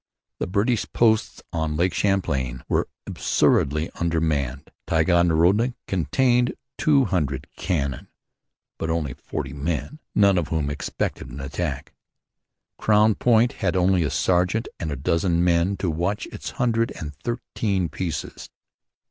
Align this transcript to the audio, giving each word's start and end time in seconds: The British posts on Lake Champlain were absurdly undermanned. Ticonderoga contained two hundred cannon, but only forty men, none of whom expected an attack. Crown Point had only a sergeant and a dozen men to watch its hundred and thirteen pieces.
The 0.39 0.47
British 0.47 0.87
posts 0.93 1.43
on 1.53 1.77
Lake 1.77 1.93
Champlain 1.93 2.63
were 2.67 2.87
absurdly 3.05 3.91
undermanned. 3.99 4.71
Ticonderoga 4.87 5.75
contained 5.85 6.55
two 6.79 7.05
hundred 7.05 7.45
cannon, 7.55 8.07
but 8.79 8.89
only 8.89 9.13
forty 9.13 9.53
men, 9.53 9.99
none 10.15 10.39
of 10.39 10.47
whom 10.47 10.71
expected 10.71 11.29
an 11.29 11.39
attack. 11.39 11.93
Crown 12.79 13.13
Point 13.13 13.51
had 13.61 13.75
only 13.75 14.01
a 14.01 14.09
sergeant 14.09 14.67
and 14.79 14.91
a 14.91 14.95
dozen 14.95 15.43
men 15.43 15.77
to 15.77 15.91
watch 15.91 16.25
its 16.31 16.49
hundred 16.57 16.91
and 16.99 17.13
thirteen 17.23 17.87
pieces. 17.87 18.49